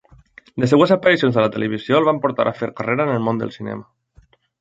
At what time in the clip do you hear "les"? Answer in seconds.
0.61-0.71